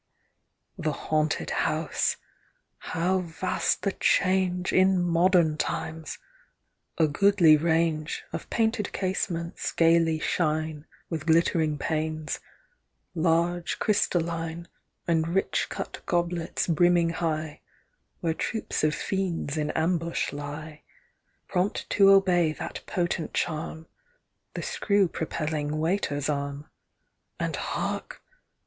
The 0.79 0.93
Haunted 0.93 1.51
House!— 1.51 2.17
how 2.91 3.19
vast 3.19 3.83
the 3.83 3.91
change 3.91 4.73
In 4.73 4.99
modem 4.99 5.57
times! 5.57 6.17
A 6.97 7.07
goodly 7.07 7.55
range 7.55 8.23
Of 8.33 8.49
painted 8.49 8.93
casements 8.93 9.71
gaily 9.71 10.17
shine 10.17 10.87
With 11.11 11.27
glittering 11.27 11.77
panes; 11.77 12.39
large 13.13 13.77
crystalline. 13.77 14.67
And 15.07 15.27
rich 15.35 15.67
cut 15.69 16.01
goblets 16.07 16.65
brimming 16.65 17.11
high— 17.11 17.61
Where 18.21 18.33
troops 18.33 18.83
of 18.83 18.95
fiends 18.95 19.55
in 19.55 19.69
ambush 19.73 20.33
lie, 20.33 20.81
Prompt 21.47 21.87
to 21.91 22.09
obey 22.09 22.53
that 22.53 22.81
potent 22.87 23.35
charm— 23.35 23.85
The 24.55 24.63
screw 24.63 25.07
propelling 25.07 25.77
waiter's 25.77 26.27
arm. 26.27 26.71
And, 27.39 27.55
hark 27.55 28.23